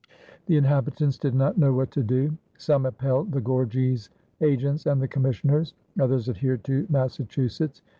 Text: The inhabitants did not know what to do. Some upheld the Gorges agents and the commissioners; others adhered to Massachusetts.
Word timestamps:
The 0.47 0.57
inhabitants 0.57 1.15
did 1.19 1.35
not 1.35 1.59
know 1.59 1.73
what 1.73 1.91
to 1.91 2.01
do. 2.01 2.35
Some 2.57 2.87
upheld 2.87 3.31
the 3.31 3.39
Gorges 3.39 4.09
agents 4.41 4.87
and 4.87 4.99
the 4.99 5.07
commissioners; 5.07 5.75
others 5.99 6.27
adhered 6.27 6.63
to 6.63 6.87
Massachusetts. 6.89 7.83